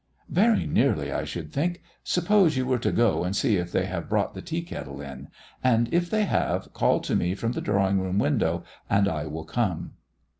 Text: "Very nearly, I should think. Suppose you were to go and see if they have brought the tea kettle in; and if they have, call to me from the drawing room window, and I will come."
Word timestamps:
"Very 0.31 0.65
nearly, 0.65 1.11
I 1.13 1.25
should 1.25 1.53
think. 1.53 1.83
Suppose 2.03 2.57
you 2.57 2.65
were 2.65 2.79
to 2.79 2.91
go 2.91 3.23
and 3.23 3.35
see 3.35 3.57
if 3.57 3.71
they 3.71 3.85
have 3.85 4.09
brought 4.09 4.33
the 4.33 4.41
tea 4.41 4.63
kettle 4.63 4.99
in; 4.99 5.27
and 5.63 5.93
if 5.93 6.09
they 6.09 6.23
have, 6.25 6.73
call 6.73 7.01
to 7.01 7.15
me 7.15 7.35
from 7.35 7.51
the 7.51 7.61
drawing 7.61 7.99
room 7.99 8.17
window, 8.17 8.63
and 8.89 9.07
I 9.07 9.27
will 9.27 9.45
come." 9.45 9.91